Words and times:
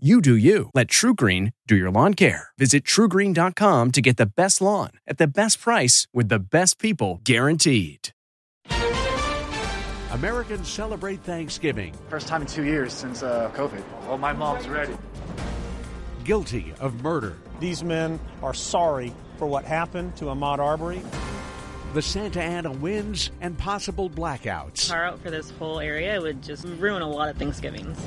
You 0.00 0.20
do 0.20 0.36
you. 0.36 0.70
Let 0.74 0.86
TruGreen 0.86 1.54
do 1.66 1.74
your 1.74 1.90
lawn 1.90 2.14
care. 2.14 2.50
Visit 2.56 2.84
trugreen.com 2.84 3.90
to 3.90 4.00
get 4.00 4.16
the 4.16 4.26
best 4.26 4.60
lawn 4.60 4.90
at 5.08 5.18
the 5.18 5.26
best 5.26 5.60
price 5.60 6.06
with 6.14 6.28
the 6.28 6.38
best 6.38 6.78
people 6.78 7.20
guaranteed. 7.24 8.10
Americans 10.12 10.68
celebrate 10.68 11.24
Thanksgiving. 11.24 11.96
First 12.08 12.28
time 12.28 12.42
in 12.42 12.46
two 12.46 12.62
years 12.62 12.92
since 12.92 13.24
uh, 13.24 13.50
COVID. 13.56 13.82
Well, 14.06 14.18
my 14.18 14.32
mom's 14.32 14.68
ready. 14.68 14.96
Guilty 16.22 16.72
of 16.78 17.02
murder. 17.02 17.36
These 17.58 17.82
men 17.82 18.20
are 18.40 18.54
sorry 18.54 19.12
for 19.36 19.48
what 19.48 19.64
happened 19.64 20.14
to 20.18 20.26
Ahmaud 20.26 20.60
Arbery. 20.60 21.02
The 21.94 22.02
Santa 22.02 22.40
Ana 22.40 22.70
winds 22.70 23.32
and 23.40 23.58
possible 23.58 24.08
blackouts. 24.08 24.90
Car 24.90 25.06
out 25.06 25.18
for 25.20 25.32
this 25.32 25.50
whole 25.58 25.80
area 25.80 26.20
would 26.20 26.40
just 26.40 26.62
ruin 26.64 27.02
a 27.02 27.08
lot 27.08 27.30
of 27.30 27.36
Thanksgivings. 27.36 27.98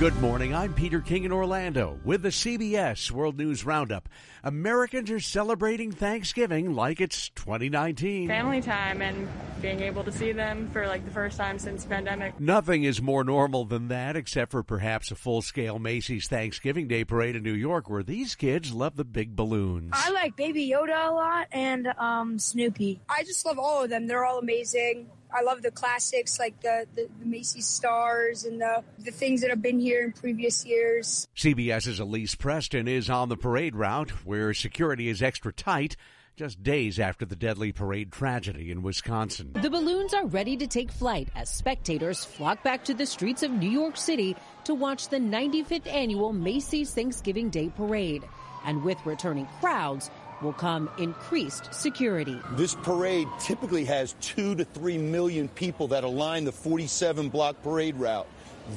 Good 0.00 0.20
morning. 0.20 0.52
I'm 0.52 0.74
Peter 0.74 1.00
King 1.00 1.22
in 1.22 1.30
Orlando 1.30 2.00
with 2.04 2.22
the 2.22 2.30
CBS 2.30 3.12
World 3.12 3.38
News 3.38 3.64
Roundup. 3.64 4.08
Americans 4.42 5.08
are 5.08 5.20
celebrating 5.20 5.92
Thanksgiving 5.92 6.74
like 6.74 7.00
it's 7.00 7.28
2019. 7.28 8.26
Family 8.26 8.60
time 8.60 9.00
and 9.02 9.28
being 9.62 9.80
able 9.82 10.02
to 10.02 10.10
see 10.10 10.32
them 10.32 10.68
for 10.72 10.88
like 10.88 11.04
the 11.04 11.12
first 11.12 11.36
time 11.36 11.60
since 11.60 11.86
pandemic. 11.86 12.40
Nothing 12.40 12.82
is 12.82 13.00
more 13.00 13.22
normal 13.22 13.66
than 13.66 13.86
that, 13.86 14.16
except 14.16 14.50
for 14.50 14.64
perhaps 14.64 15.12
a 15.12 15.14
full 15.14 15.42
scale 15.42 15.78
Macy's 15.78 16.26
Thanksgiving 16.26 16.88
Day 16.88 17.04
parade 17.04 17.36
in 17.36 17.44
New 17.44 17.52
York 17.52 17.88
where 17.88 18.02
these 18.02 18.34
kids 18.34 18.74
love 18.74 18.96
the 18.96 19.04
big 19.04 19.36
balloons. 19.36 19.92
I 19.92 20.10
like 20.10 20.34
Baby 20.34 20.68
Yoda 20.68 21.08
a 21.08 21.12
lot 21.12 21.46
and 21.52 21.86
um, 21.98 22.40
Snoopy. 22.40 23.00
I 23.08 23.22
just 23.22 23.46
love 23.46 23.60
all 23.60 23.84
of 23.84 23.90
them. 23.90 24.08
They're 24.08 24.24
all 24.24 24.40
amazing. 24.40 25.08
I 25.34 25.42
love 25.42 25.62
the 25.62 25.72
classics 25.72 26.38
like 26.38 26.60
the, 26.60 26.86
the, 26.94 27.08
the, 27.18 27.26
Macy's 27.26 27.66
stars 27.66 28.44
and 28.44 28.60
the, 28.60 28.84
the 29.00 29.10
things 29.10 29.40
that 29.40 29.50
have 29.50 29.60
been 29.60 29.80
here 29.80 30.04
in 30.04 30.12
previous 30.12 30.64
years. 30.64 31.26
CBS's 31.36 31.98
Elise 31.98 32.36
Preston 32.36 32.86
is 32.86 33.10
on 33.10 33.28
the 33.28 33.36
parade 33.36 33.74
route 33.74 34.10
where 34.24 34.54
security 34.54 35.08
is 35.08 35.22
extra 35.22 35.52
tight 35.52 35.96
just 36.36 36.62
days 36.62 36.98
after 36.98 37.24
the 37.24 37.36
deadly 37.36 37.72
parade 37.72 38.10
tragedy 38.10 38.70
in 38.70 38.82
Wisconsin. 38.82 39.50
The 39.54 39.70
balloons 39.70 40.14
are 40.14 40.26
ready 40.26 40.56
to 40.56 40.66
take 40.66 40.90
flight 40.90 41.28
as 41.34 41.48
spectators 41.48 42.24
flock 42.24 42.62
back 42.62 42.84
to 42.84 42.94
the 42.94 43.06
streets 43.06 43.42
of 43.42 43.52
New 43.52 43.70
York 43.70 43.96
City 43.96 44.36
to 44.64 44.74
watch 44.74 45.08
the 45.08 45.18
95th 45.18 45.86
annual 45.86 46.32
Macy's 46.32 46.92
Thanksgiving 46.92 47.50
Day 47.50 47.70
Parade. 47.76 48.24
And 48.64 48.82
with 48.82 49.04
returning 49.04 49.46
crowds, 49.60 50.10
will 50.44 50.52
come 50.52 50.88
increased 50.98 51.74
security. 51.74 52.38
This 52.52 52.74
parade 52.74 53.26
typically 53.40 53.84
has 53.86 54.14
two 54.20 54.54
to 54.54 54.64
three 54.64 54.98
million 54.98 55.48
people 55.48 55.88
that 55.88 56.04
align 56.04 56.44
the 56.44 56.52
47 56.52 57.30
block 57.30 57.60
parade 57.62 57.96
route. 57.96 58.26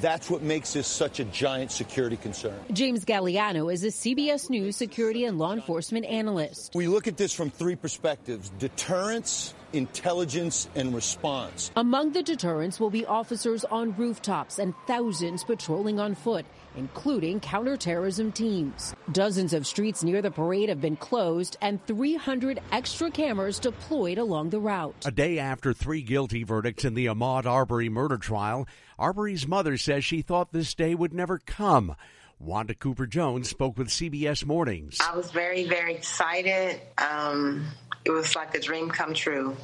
That's 0.01 0.29
what 0.29 0.41
makes 0.41 0.73
this 0.73 0.87
such 0.87 1.19
a 1.19 1.25
giant 1.25 1.71
security 1.71 2.17
concern. 2.17 2.59
James 2.73 3.05
Gagliano 3.05 3.71
is 3.71 3.83
a 3.83 3.87
CBS 3.87 4.49
News 4.49 4.75
security 4.75 5.25
and 5.25 5.37
law 5.37 5.53
enforcement 5.53 6.05
analyst. 6.05 6.73
We 6.75 6.87
look 6.87 7.07
at 7.07 7.17
this 7.17 7.33
from 7.33 7.49
three 7.49 7.75
perspectives 7.75 8.49
deterrence, 8.59 9.53
intelligence, 9.73 10.67
and 10.75 10.93
response. 10.93 11.71
Among 11.75 12.11
the 12.11 12.23
deterrents 12.23 12.79
will 12.79 12.89
be 12.89 13.05
officers 13.05 13.65
on 13.65 13.95
rooftops 13.95 14.59
and 14.59 14.73
thousands 14.87 15.43
patrolling 15.43 15.99
on 15.99 16.15
foot 16.15 16.45
including 16.77 17.39
counterterrorism 17.39 18.31
teams. 18.31 18.95
Dozens 19.11 19.53
of 19.53 19.67
streets 19.67 20.03
near 20.03 20.21
the 20.21 20.31
parade 20.31 20.69
have 20.69 20.79
been 20.79 20.95
closed 20.95 21.57
and 21.61 21.85
300 21.87 22.61
extra 22.71 23.11
cameras 23.11 23.59
deployed 23.59 24.17
along 24.17 24.51
the 24.51 24.59
route. 24.59 24.95
A 25.05 25.11
day 25.11 25.39
after 25.39 25.73
three 25.73 26.01
guilty 26.01 26.43
verdicts 26.43 26.85
in 26.85 26.93
the 26.93 27.07
Ahmaud 27.07 27.45
Arbery 27.45 27.89
murder 27.89 28.17
trial, 28.17 28.67
Arbery's 28.97 29.47
mother 29.47 29.77
says 29.77 30.05
she 30.05 30.21
thought 30.21 30.53
this 30.53 30.73
day 30.73 30.95
would 30.95 31.13
never 31.13 31.39
come. 31.39 31.95
Wanda 32.39 32.75
Cooper 32.75 33.07
Jones 33.07 33.49
spoke 33.49 33.79
with 33.79 33.87
CBS 33.87 34.45
Mornings. 34.45 34.99
I 35.01 35.15
was 35.17 35.31
very, 35.31 35.63
very 35.63 35.95
excited. 35.95 36.79
Um, 36.99 37.65
it 38.07 38.11
was 38.11 38.35
like 38.35 38.55
a 38.55 38.59
dream 38.59 38.89
come 38.89 39.13
true 39.13 39.55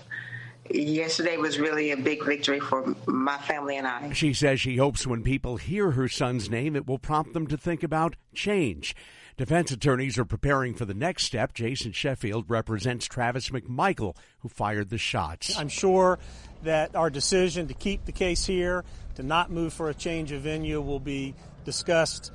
yesterday 0.70 1.38
was 1.38 1.60
really 1.60 1.92
a 1.92 1.98
big 1.98 2.24
victory 2.24 2.60
for 2.60 2.96
my 3.06 3.38
family 3.40 3.78
and 3.78 3.88
I. 3.88 4.14
She 4.14 4.34
says 4.34 4.62
she 4.62 4.78
hopes 4.78 5.06
when 5.06 5.24
people 5.24 5.58
hear 5.58 5.92
her 5.92 6.08
son's 6.08 6.50
name, 6.50 6.76
it 6.76 6.88
will 6.88 7.00
prompt 7.00 7.34
them 7.34 7.48
to 7.48 7.58
think 7.58 7.84
about 7.84 8.16
change. 8.34 8.96
Defense 9.36 9.72
attorneys 9.72 10.18
are 10.20 10.26
preparing 10.26 10.76
for 10.76 10.86
the 10.86 10.94
next 10.94 11.24
step. 11.24 11.54
Jason 11.54 11.92
Sheffield 11.92 12.46
represents 12.50 13.08
Travis 13.08 13.50
McMichael, 13.50 14.16
who 14.40 14.50
fired 14.50 14.90
the 14.90 15.00
shots. 15.00 15.58
I'm 15.58 15.70
sure 15.70 16.20
that 16.64 16.96
our 16.96 17.10
decision 17.10 17.68
to 17.68 17.74
keep 17.74 18.06
the 18.06 18.12
case 18.12 18.46
here, 18.46 18.86
to 19.16 19.24
not 19.24 19.50
move 19.50 19.74
for 19.74 19.90
a 19.90 19.94
change 19.94 20.32
of 20.32 20.42
venue, 20.42 20.80
will 20.82 21.00
be 21.00 21.34
discussed 21.66 22.32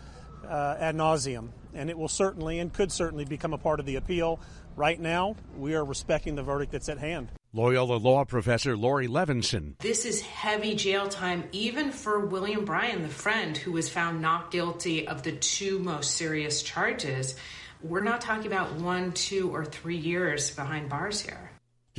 uh, 0.47 0.77
ad 0.79 0.97
nauseum, 0.97 1.51
and 1.73 1.89
it 1.89 1.97
will 1.97 2.09
certainly 2.09 2.59
and 2.59 2.73
could 2.73 2.91
certainly 2.91 3.25
become 3.25 3.53
a 3.53 3.59
part 3.59 3.79
of 3.79 3.87
the 3.87 3.95
appeal. 3.97 4.41
Right 4.79 5.01
now, 5.01 5.35
we 5.57 5.75
are 5.75 5.85
respecting 5.85 6.37
the 6.37 6.45
verdict 6.45 6.71
that's 6.71 6.89
at 6.89 6.99
hand. 6.99 7.33
Loyola 7.53 7.97
law 7.97 8.25
professor 8.25 8.77
Laurie 8.77 9.09
Levenson. 9.09 9.77
This 9.81 10.05
is 10.05 10.21
heavy 10.21 10.77
jail 10.77 11.09
time, 11.09 11.49
even 11.51 11.91
for 11.91 12.27
William 12.27 12.65
Bryan, 12.65 13.03
the 13.03 13.09
friend 13.09 13.57
who 13.57 13.73
was 13.73 13.89
found 13.89 14.23
not 14.23 14.53
guilty 14.53 15.09
of 15.09 15.25
the 15.25 15.33
two 15.33 15.81
most 15.81 16.13
serious 16.13 16.63
charges. 16.63 17.35
We're 17.83 18.05
not 18.05 18.21
talking 18.21 18.47
about 18.47 18.75
one, 18.75 19.11
two, 19.11 19.51
or 19.53 19.65
three 19.65 19.97
years 19.97 20.53
behind 20.53 20.89
bars 20.89 21.23
here. 21.23 21.48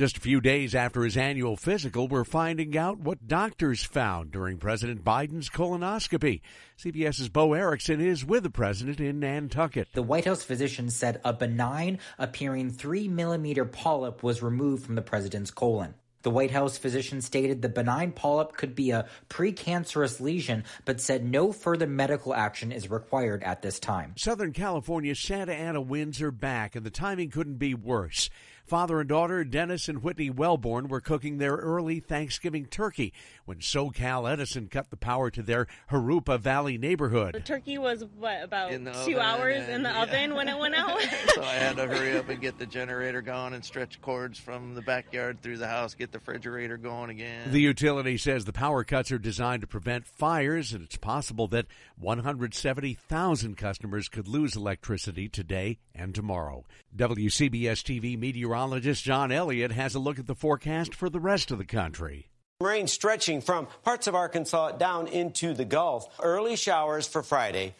Just 0.00 0.16
a 0.16 0.20
few 0.22 0.40
days 0.40 0.74
after 0.74 1.04
his 1.04 1.18
annual 1.18 1.58
physical, 1.58 2.08
we're 2.08 2.24
finding 2.24 2.74
out 2.74 3.00
what 3.00 3.28
doctors 3.28 3.84
found 3.84 4.30
during 4.30 4.56
President 4.56 5.04
Biden's 5.04 5.50
colonoscopy. 5.50 6.40
CBS's 6.78 7.28
Bo 7.28 7.52
Erickson 7.52 8.00
is 8.00 8.24
with 8.24 8.44
the 8.44 8.48
president 8.48 8.98
in 8.98 9.20
Nantucket. 9.20 9.88
The 9.92 10.02
White 10.02 10.24
House 10.24 10.42
physician 10.42 10.88
said 10.88 11.20
a 11.22 11.34
benign 11.34 11.98
appearing 12.18 12.70
3 12.70 13.08
millimeter 13.08 13.66
polyp 13.66 14.22
was 14.22 14.42
removed 14.42 14.86
from 14.86 14.94
the 14.94 15.02
president's 15.02 15.50
colon. 15.50 15.92
The 16.22 16.30
White 16.30 16.50
House 16.50 16.78
physician 16.78 17.20
stated 17.20 17.60
the 17.60 17.68
benign 17.68 18.12
polyp 18.12 18.52
could 18.52 18.74
be 18.74 18.92
a 18.92 19.06
precancerous 19.28 20.18
lesion, 20.18 20.64
but 20.86 21.00
said 21.00 21.24
no 21.24 21.52
further 21.52 21.86
medical 21.86 22.34
action 22.34 22.72
is 22.72 22.90
required 22.90 23.42
at 23.42 23.60
this 23.60 23.78
time. 23.78 24.14
Southern 24.16 24.52
California's 24.52 25.18
Santa 25.18 25.52
Ana 25.52 25.80
winds 25.80 26.22
are 26.22 26.30
back, 26.30 26.76
and 26.76 26.84
the 26.86 26.90
timing 26.90 27.30
couldn't 27.30 27.58
be 27.58 27.74
worse. 27.74 28.28
Father 28.70 29.00
and 29.00 29.08
daughter 29.08 29.42
Dennis 29.42 29.88
and 29.88 30.00
Whitney 30.00 30.30
Wellborn 30.30 30.86
were 30.86 31.00
cooking 31.00 31.38
their 31.38 31.56
early 31.56 31.98
Thanksgiving 31.98 32.66
turkey 32.66 33.12
when 33.44 33.58
SoCal 33.58 34.30
Edison 34.30 34.68
cut 34.68 34.90
the 34.90 34.96
power 34.96 35.28
to 35.28 35.42
their 35.42 35.66
Jurupa 35.90 36.38
Valley 36.38 36.78
neighborhood. 36.78 37.34
The 37.34 37.40
turkey 37.40 37.78
was 37.78 38.04
what 38.16 38.44
about 38.44 38.70
two 38.70 39.18
hours 39.18 39.68
in 39.68 39.82
the 39.82 39.88
yeah. 39.88 40.02
oven 40.04 40.36
when 40.36 40.46
it 40.46 40.56
went 40.56 40.76
out. 40.76 41.00
so 41.34 41.42
I 41.42 41.54
had 41.54 41.78
to 41.78 41.88
hurry 41.88 42.16
up 42.16 42.28
and 42.28 42.40
get 42.40 42.60
the 42.60 42.66
generator 42.66 43.20
going 43.22 43.54
and 43.54 43.64
stretch 43.64 44.00
cords 44.00 44.38
from 44.38 44.76
the 44.76 44.82
backyard 44.82 45.42
through 45.42 45.58
the 45.58 45.66
house, 45.66 45.94
get 45.94 46.12
the 46.12 46.20
refrigerator 46.20 46.76
going 46.76 47.10
again. 47.10 47.50
The 47.50 47.60
utility 47.60 48.18
says 48.18 48.44
the 48.44 48.52
power 48.52 48.84
cuts 48.84 49.10
are 49.10 49.18
designed 49.18 49.62
to 49.62 49.66
prevent 49.66 50.06
fires, 50.06 50.72
and 50.72 50.84
it's 50.84 50.96
possible 50.96 51.48
that 51.48 51.66
170,000 51.98 53.56
customers 53.56 54.08
could 54.08 54.28
lose 54.28 54.54
electricity 54.54 55.28
today 55.28 55.78
and 55.92 56.14
tomorrow. 56.14 56.64
WCBS 56.96 57.82
TV 57.82 58.16
meteorologist 58.16 58.59
John 59.02 59.32
Elliott 59.32 59.72
has 59.72 59.94
a 59.94 59.98
look 59.98 60.18
at 60.18 60.26
the 60.26 60.34
forecast 60.34 60.94
for 60.94 61.08
the 61.08 61.20
rest 61.20 61.50
of 61.50 61.58
the 61.58 61.64
country. 61.64 62.28
Rain 62.60 62.88
stretching 62.88 63.40
from 63.40 63.68
parts 63.84 64.06
of 64.06 64.14
Arkansas 64.14 64.72
down 64.72 65.06
into 65.08 65.54
the 65.54 65.64
Gulf. 65.64 66.06
Early 66.22 66.56
showers 66.56 67.08
for 67.08 67.22
Friday. 67.22 67.74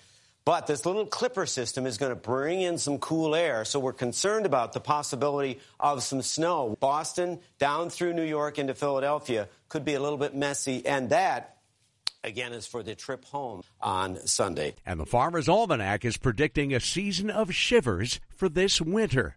But 0.46 0.66
this 0.66 0.86
little 0.86 1.04
clipper 1.04 1.44
system 1.44 1.84
is 1.84 1.98
going 1.98 2.12
to 2.12 2.16
bring 2.16 2.62
in 2.62 2.78
some 2.78 2.96
cool 2.98 3.34
air, 3.34 3.66
so 3.66 3.78
we're 3.78 3.92
concerned 3.92 4.46
about 4.46 4.72
the 4.72 4.80
possibility 4.80 5.60
of 5.78 6.02
some 6.02 6.22
snow. 6.22 6.76
Boston 6.80 7.40
down 7.58 7.90
through 7.90 8.14
New 8.14 8.24
York 8.24 8.58
into 8.58 8.74
Philadelphia 8.74 9.48
could 9.68 9.84
be 9.84 9.94
a 9.94 10.00
little 10.00 10.18
bit 10.18 10.34
messy, 10.34 10.86
and 10.86 11.10
that 11.10 11.58
again, 12.24 12.52
is 12.52 12.66
for 12.66 12.82
the 12.82 12.94
trip 12.94 13.24
home 13.26 13.62
on 13.80 14.26
Sunday. 14.26 14.74
And 14.84 15.00
the 15.00 15.06
Farmer's 15.06 15.48
Almanac 15.48 16.04
is 16.04 16.16
predicting 16.16 16.74
a 16.74 16.80
season 16.80 17.30
of 17.30 17.54
shivers 17.54 18.20
for 18.34 18.48
this 18.48 18.80
winter. 18.80 19.36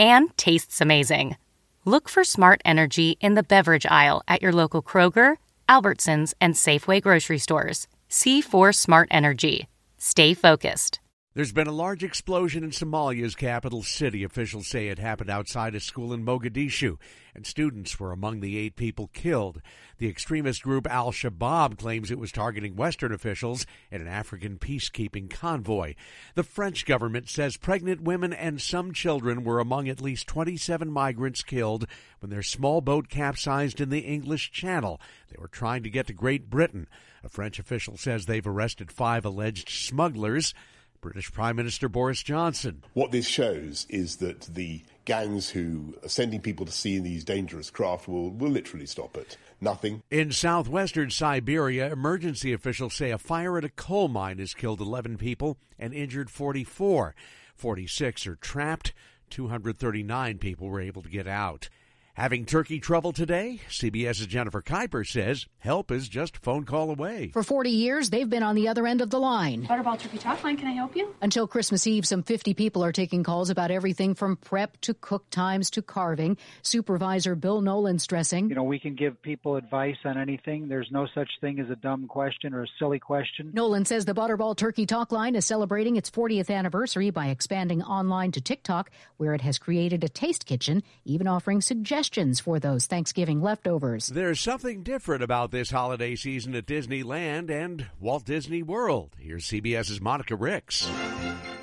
and 0.00 0.36
tastes 0.38 0.80
amazing. 0.80 1.36
Look 1.84 2.08
for 2.08 2.24
Smart 2.24 2.62
Energy 2.64 3.18
in 3.20 3.34
the 3.34 3.42
beverage 3.42 3.86
aisle 3.86 4.22
at 4.26 4.40
your 4.42 4.52
local 4.52 4.82
Kroger, 4.82 5.36
Albertsons, 5.68 6.32
and 6.40 6.54
Safeway 6.54 7.02
grocery 7.02 7.38
stores. 7.38 7.86
C4 8.08 8.74
Smart 8.74 9.08
Energy. 9.10 9.68
Stay 9.98 10.34
focused. 10.34 11.00
There's 11.32 11.52
been 11.52 11.68
a 11.68 11.72
large 11.72 12.02
explosion 12.02 12.64
in 12.64 12.70
Somalia's 12.70 13.36
capital 13.36 13.84
city. 13.84 14.24
Officials 14.24 14.66
say 14.66 14.88
it 14.88 14.98
happened 14.98 15.30
outside 15.30 15.76
a 15.76 15.80
school 15.80 16.12
in 16.12 16.24
Mogadishu, 16.24 16.96
and 17.36 17.46
students 17.46 18.00
were 18.00 18.10
among 18.10 18.40
the 18.40 18.58
eight 18.58 18.74
people 18.74 19.08
killed. 19.12 19.62
The 19.98 20.08
extremist 20.08 20.64
group 20.64 20.90
Al 20.90 21.12
Shabaab 21.12 21.78
claims 21.78 22.10
it 22.10 22.18
was 22.18 22.32
targeting 22.32 22.74
Western 22.74 23.12
officials 23.12 23.64
in 23.92 24.00
an 24.00 24.08
African 24.08 24.58
peacekeeping 24.58 25.30
convoy. 25.30 25.94
The 26.34 26.42
French 26.42 26.84
government 26.84 27.28
says 27.28 27.56
pregnant 27.56 28.00
women 28.00 28.32
and 28.32 28.60
some 28.60 28.92
children 28.92 29.44
were 29.44 29.60
among 29.60 29.88
at 29.88 30.00
least 30.00 30.26
27 30.26 30.90
migrants 30.90 31.44
killed 31.44 31.86
when 32.18 32.30
their 32.30 32.42
small 32.42 32.80
boat 32.80 33.08
capsized 33.08 33.80
in 33.80 33.90
the 33.90 34.00
English 34.00 34.50
Channel. 34.50 35.00
They 35.28 35.40
were 35.40 35.46
trying 35.46 35.84
to 35.84 35.90
get 35.90 36.08
to 36.08 36.12
Great 36.12 36.50
Britain. 36.50 36.88
A 37.22 37.28
French 37.28 37.60
official 37.60 37.96
says 37.96 38.26
they've 38.26 38.44
arrested 38.44 38.90
five 38.90 39.24
alleged 39.24 39.68
smugglers. 39.68 40.54
British 41.00 41.32
Prime 41.32 41.56
Minister 41.56 41.88
Boris 41.88 42.22
Johnson. 42.22 42.84
What 42.92 43.10
this 43.10 43.26
shows 43.26 43.86
is 43.88 44.16
that 44.16 44.42
the 44.42 44.82
gangs 45.06 45.48
who 45.50 45.94
are 46.02 46.08
sending 46.08 46.40
people 46.40 46.66
to 46.66 46.72
sea 46.72 46.96
in 46.96 47.02
these 47.04 47.24
dangerous 47.24 47.70
craft 47.70 48.06
will, 48.06 48.30
will 48.30 48.50
literally 48.50 48.86
stop 48.86 49.16
it. 49.16 49.36
nothing. 49.60 50.02
In 50.10 50.30
southwestern 50.30 51.10
Siberia, 51.10 51.90
emergency 51.92 52.52
officials 52.52 52.94
say 52.94 53.10
a 53.10 53.18
fire 53.18 53.56
at 53.56 53.64
a 53.64 53.70
coal 53.70 54.08
mine 54.08 54.38
has 54.38 54.52
killed 54.54 54.80
11 54.80 55.16
people 55.16 55.56
and 55.78 55.94
injured 55.94 56.30
44. 56.30 57.14
46 57.54 58.26
are 58.26 58.36
trapped. 58.36 58.92
239 59.30 60.38
people 60.38 60.68
were 60.68 60.80
able 60.80 61.02
to 61.02 61.08
get 61.08 61.26
out. 61.26 61.68
Having 62.14 62.46
turkey 62.46 62.80
trouble 62.80 63.12
today? 63.12 63.60
CBS's 63.68 64.26
Jennifer 64.26 64.60
Kuiper 64.60 65.06
says 65.06 65.46
help 65.58 65.92
is 65.92 66.08
just 66.08 66.38
a 66.38 66.40
phone 66.40 66.64
call 66.64 66.90
away. 66.90 67.30
For 67.32 67.42
40 67.44 67.70
years, 67.70 68.10
they've 68.10 68.28
been 68.28 68.42
on 68.42 68.56
the 68.56 68.66
other 68.68 68.86
end 68.86 69.00
of 69.00 69.10
the 69.10 69.20
line. 69.20 69.66
Butterball 69.66 69.98
Turkey 69.98 70.18
Talk 70.18 70.42
Line, 70.42 70.56
can 70.56 70.66
I 70.66 70.72
help 70.72 70.96
you? 70.96 71.14
Until 71.22 71.46
Christmas 71.46 71.86
Eve, 71.86 72.04
some 72.04 72.24
50 72.24 72.52
people 72.54 72.82
are 72.84 72.90
taking 72.90 73.22
calls 73.22 73.48
about 73.48 73.70
everything 73.70 74.14
from 74.14 74.36
prep 74.36 74.80
to 74.82 74.94
cook 74.94 75.30
times 75.30 75.70
to 75.70 75.82
carving. 75.82 76.36
Supervisor 76.62 77.36
Bill 77.36 77.60
Nolan 77.60 78.00
stressing. 78.00 78.48
You 78.48 78.56
know, 78.56 78.64
we 78.64 78.80
can 78.80 78.96
give 78.96 79.22
people 79.22 79.54
advice 79.54 79.98
on 80.04 80.18
anything. 80.18 80.68
There's 80.68 80.90
no 80.90 81.06
such 81.14 81.30
thing 81.40 81.60
as 81.60 81.70
a 81.70 81.76
dumb 81.76 82.08
question 82.08 82.54
or 82.54 82.64
a 82.64 82.68
silly 82.78 82.98
question. 82.98 83.52
Nolan 83.54 83.84
says 83.84 84.04
the 84.04 84.14
Butterball 84.14 84.56
Turkey 84.56 84.84
Talk 84.84 85.12
Line 85.12 85.36
is 85.36 85.46
celebrating 85.46 85.96
its 85.96 86.10
40th 86.10 86.50
anniversary 86.50 87.10
by 87.10 87.28
expanding 87.28 87.82
online 87.82 88.32
to 88.32 88.40
TikTok, 88.40 88.90
where 89.16 89.32
it 89.32 89.42
has 89.42 89.58
created 89.58 90.02
a 90.02 90.08
taste 90.08 90.44
kitchen, 90.44 90.82
even 91.04 91.28
offering 91.28 91.60
suggestions 91.60 91.99
suggestions 92.00 92.40
for 92.40 92.58
those 92.58 92.86
Thanksgiving 92.86 93.42
leftovers. 93.42 94.06
There's 94.06 94.40
something 94.40 94.82
different 94.82 95.22
about 95.22 95.50
this 95.50 95.70
holiday 95.70 96.16
season 96.16 96.54
at 96.54 96.64
Disneyland 96.64 97.50
and 97.50 97.88
Walt 98.00 98.24
Disney 98.24 98.62
World. 98.62 99.16
Here's 99.18 99.44
CBS's 99.44 100.00
Monica 100.00 100.34
Ricks. 100.34 100.88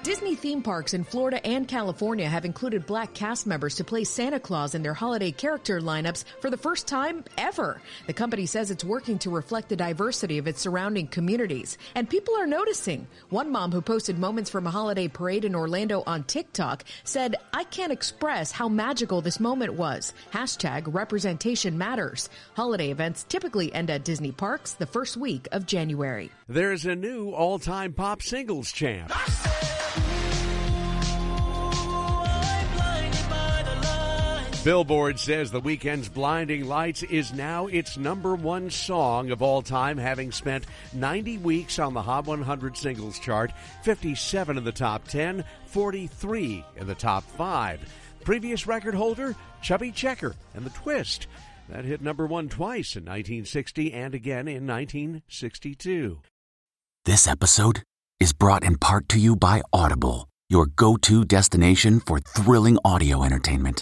Disney 0.07 0.36
theme 0.36 0.62
parks 0.62 0.94
in 0.94 1.04
Florida 1.04 1.45
and 1.45 1.68
California 1.68 2.30
have 2.30 2.45
included 2.45 2.86
black 2.86 3.13
cast 3.13 3.45
members 3.45 3.75
to 3.75 3.83
play 3.83 4.06
Santa 4.06 4.39
Claus 4.39 4.74
in 4.74 4.81
their 4.81 4.94
holiday 4.94 5.31
character 5.31 5.81
lineups 5.81 6.24
for 6.39 6.50
the 6.50 6.56
first 6.56 6.88
time 6.88 7.25
ever. 7.38 7.81
The 8.06 8.13
company 8.13 8.45
says 8.45 8.71
it's 8.71 8.86
working 8.86 9.19
to 9.19 9.30
reflect 9.30 9.68
the 9.68 9.75
diversity 9.75 10.38
of 10.38 10.48
its 10.48 10.62
surrounding 10.62 11.07
communities. 11.07 11.77
And 11.94 12.09
people 12.09 12.38
are 12.38 12.48
noticing. 12.48 13.06
One 13.31 13.51
mom 13.51 13.74
who 13.74 13.81
posted 13.81 14.18
moments 14.18 14.50
from 14.50 14.65
a 14.65 14.71
holiday 14.71 15.09
parade 15.09 15.44
in 15.44 15.54
Orlando 15.54 16.04
on 16.07 16.24
TikTok 16.24 16.86
said, 17.03 17.36
I 17.51 17.65
can't 17.65 17.92
express 17.92 18.53
how 18.53 18.69
magical 18.69 19.19
this 19.19 19.42
moment 19.42 19.74
was. 19.74 20.13
Hashtag 20.31 20.83
representation 20.88 21.77
matters. 21.77 22.30
Holiday 22.53 22.92
events 22.92 23.25
typically 23.27 23.74
end 23.74 23.89
at 23.89 24.06
Disney 24.06 24.31
parks 24.31 24.71
the 24.71 24.86
first 24.86 25.18
week 25.18 25.50
of 25.51 25.65
January. 25.65 26.31
There's 26.48 26.86
a 26.86 26.95
new 26.95 27.31
all 27.31 27.60
time 27.60 27.92
pop 27.92 28.21
singles 28.21 28.71
champ. 28.71 29.12
Billboard 34.68 35.18
says 35.18 35.50
The 35.50 35.62
Weeknd's 35.62 36.10
Blinding 36.10 36.68
Lights 36.68 37.02
is 37.04 37.31
now 37.31 37.68
its 37.68 37.96
number 37.96 38.36
one 38.36 38.69
song 38.69 39.31
of 39.31 39.42
all 39.42 39.62
time, 39.62 39.98
having 39.98 40.30
spent 40.30 40.66
90 40.92 41.38
weeks 41.38 41.80
on 41.80 41.94
the 41.94 42.02
Hot 42.02 42.28
100 42.28 42.75
singles 42.75 43.18
chart, 43.18 43.54
57 43.84 44.58
in 44.58 44.66
the 44.66 44.72
top 44.74 45.08
10, 45.08 45.46
43 45.68 46.66
in 46.75 46.86
the 46.86 46.94
top 46.94 47.24
5. 47.24 47.80
Previous 48.25 48.68
record 48.68 48.94
holder, 48.94 49.38
Chubby 49.62 49.90
Checker 49.90 50.36
and 50.54 50.66
The 50.66 50.70
Twist. 50.72 51.28
That 51.70 51.86
hit 51.86 52.02
number 52.02 52.25
one 52.25 52.50
twice 52.50 52.98
in 52.98 53.04
1960 53.04 53.94
and 53.94 54.13
again 54.13 54.50
in 54.50 54.68
1962. 54.68 56.20
This 57.06 57.25
episode 57.25 57.84
is 58.20 58.34
brought 58.34 58.66
in 58.66 58.78
part 58.78 59.08
to 59.08 59.18
you 59.18 59.38
by 59.38 59.62
Audible, 59.72 60.28
your 60.50 60.66
go 60.66 60.98
to 60.98 61.24
destination 61.24 62.02
for 62.02 62.20
thrilling 62.20 62.78
audio 62.84 63.24
entertainment. 63.24 63.81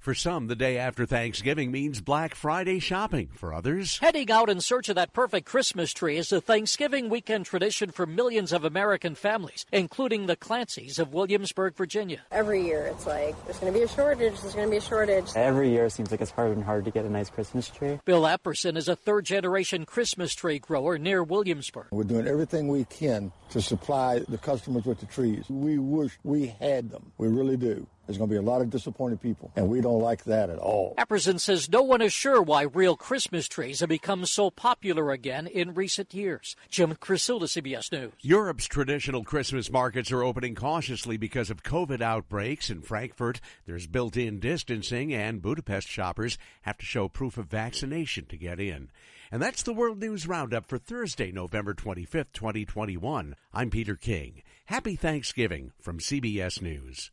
For 0.00 0.14
some, 0.14 0.46
the 0.46 0.56
day 0.56 0.78
after 0.78 1.04
Thanksgiving 1.04 1.70
means 1.70 2.00
Black 2.00 2.34
Friday 2.34 2.78
shopping. 2.78 3.28
For 3.34 3.52
others, 3.52 3.98
heading 3.98 4.30
out 4.30 4.48
in 4.48 4.62
search 4.62 4.88
of 4.88 4.94
that 4.94 5.12
perfect 5.12 5.46
Christmas 5.46 5.92
tree 5.92 6.16
is 6.16 6.32
a 6.32 6.40
Thanksgiving 6.40 7.10
weekend 7.10 7.44
tradition 7.44 7.90
for 7.90 8.06
millions 8.06 8.50
of 8.50 8.64
American 8.64 9.14
families, 9.14 9.66
including 9.70 10.24
the 10.24 10.36
Clancys 10.36 10.98
of 10.98 11.12
Williamsburg, 11.12 11.76
Virginia. 11.76 12.22
Every 12.30 12.64
year, 12.64 12.86
it's 12.86 13.04
like 13.06 13.36
there's 13.44 13.58
going 13.58 13.74
to 13.74 13.78
be 13.78 13.84
a 13.84 13.88
shortage. 13.88 14.40
There's 14.40 14.54
going 14.54 14.68
to 14.68 14.70
be 14.70 14.78
a 14.78 14.80
shortage. 14.80 15.26
Every 15.36 15.68
year, 15.68 15.84
it 15.84 15.90
seems 15.90 16.10
like 16.10 16.22
it's 16.22 16.30
harder 16.30 16.54
and 16.54 16.64
harder 16.64 16.84
to 16.84 16.90
get 16.90 17.04
a 17.04 17.10
nice 17.10 17.28
Christmas 17.28 17.68
tree. 17.68 18.00
Bill 18.06 18.22
Apperson 18.22 18.78
is 18.78 18.88
a 18.88 18.96
third-generation 18.96 19.84
Christmas 19.84 20.34
tree 20.34 20.58
grower 20.58 20.96
near 20.96 21.22
Williamsburg. 21.22 21.88
We're 21.90 22.04
doing 22.04 22.26
everything 22.26 22.68
we 22.68 22.84
can 22.84 23.32
to 23.50 23.60
supply 23.60 24.20
the 24.20 24.38
customers 24.38 24.86
with 24.86 25.00
the 25.00 25.06
trees. 25.06 25.44
We 25.50 25.78
wish 25.78 26.16
we 26.24 26.46
had 26.58 26.88
them. 26.88 27.12
We 27.18 27.28
really 27.28 27.58
do. 27.58 27.86
There's 28.10 28.18
going 28.18 28.28
to 28.28 28.34
be 28.34 28.38
a 28.38 28.42
lot 28.42 28.60
of 28.60 28.70
disappointed 28.70 29.20
people, 29.20 29.52
and 29.54 29.68
we 29.68 29.80
don't 29.80 30.00
like 30.00 30.24
that 30.24 30.50
at 30.50 30.58
all. 30.58 30.96
Epperson 30.98 31.38
says 31.38 31.70
no 31.70 31.82
one 31.82 32.02
is 32.02 32.12
sure 32.12 32.42
why 32.42 32.62
real 32.62 32.96
Christmas 32.96 33.46
trees 33.46 33.78
have 33.78 33.88
become 33.88 34.26
so 34.26 34.50
popular 34.50 35.12
again 35.12 35.46
in 35.46 35.74
recent 35.74 36.12
years. 36.12 36.56
Jim 36.68 36.96
Krasula, 36.96 37.44
CBS 37.44 37.92
News. 37.92 38.12
Europe's 38.20 38.66
traditional 38.66 39.22
Christmas 39.22 39.70
markets 39.70 40.10
are 40.10 40.24
opening 40.24 40.56
cautiously 40.56 41.18
because 41.18 41.50
of 41.50 41.62
COVID 41.62 42.00
outbreaks. 42.02 42.68
In 42.68 42.82
Frankfurt, 42.82 43.40
there's 43.64 43.86
built 43.86 44.16
in 44.16 44.40
distancing, 44.40 45.14
and 45.14 45.40
Budapest 45.40 45.86
shoppers 45.86 46.36
have 46.62 46.78
to 46.78 46.84
show 46.84 47.08
proof 47.08 47.38
of 47.38 47.46
vaccination 47.46 48.26
to 48.26 48.36
get 48.36 48.58
in. 48.58 48.90
And 49.30 49.40
that's 49.40 49.62
the 49.62 49.72
World 49.72 50.00
News 50.00 50.26
Roundup 50.26 50.66
for 50.66 50.78
Thursday, 50.78 51.30
November 51.30 51.74
25th, 51.74 52.32
2021. 52.32 53.36
I'm 53.54 53.70
Peter 53.70 53.94
King. 53.94 54.42
Happy 54.64 54.96
Thanksgiving 54.96 55.70
from 55.80 56.00
CBS 56.00 56.60
News. 56.60 57.12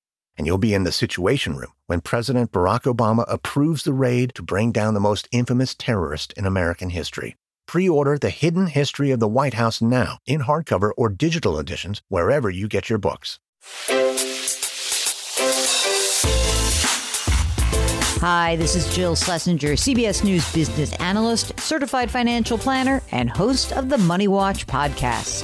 and 0.37 0.47
you'll 0.47 0.57
be 0.57 0.73
in 0.73 0.83
the 0.83 0.91
Situation 0.91 1.55
Room 1.55 1.71
when 1.87 2.01
President 2.01 2.51
Barack 2.51 2.83
Obama 2.83 3.25
approves 3.27 3.83
the 3.83 3.93
raid 3.93 4.33
to 4.35 4.43
bring 4.43 4.71
down 4.71 4.93
the 4.93 4.99
most 4.99 5.27
infamous 5.31 5.75
terrorist 5.75 6.33
in 6.37 6.45
American 6.45 6.89
history. 6.89 7.35
Pre 7.67 7.87
order 7.87 8.17
The 8.17 8.29
Hidden 8.29 8.67
History 8.67 9.11
of 9.11 9.19
the 9.19 9.27
White 9.27 9.53
House 9.53 9.81
now 9.81 10.19
in 10.25 10.41
hardcover 10.41 10.91
or 10.97 11.09
digital 11.09 11.57
editions 11.59 12.01
wherever 12.09 12.49
you 12.49 12.67
get 12.67 12.89
your 12.89 12.99
books. 12.99 13.39
Hi, 18.21 18.55
this 18.57 18.75
is 18.75 18.93
Jill 18.93 19.15
Schlesinger, 19.15 19.73
CBS 19.73 20.23
News 20.23 20.53
business 20.53 20.93
analyst, 20.97 21.59
certified 21.59 22.11
financial 22.11 22.55
planner, 22.55 23.01
and 23.11 23.31
host 23.31 23.73
of 23.73 23.89
the 23.89 23.97
Money 23.97 24.27
Watch 24.27 24.67
podcast. 24.67 25.43